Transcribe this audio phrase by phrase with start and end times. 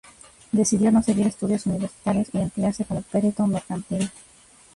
[0.51, 4.09] Decidió no seguir estudios universitarios y emplearse como perito mercantil.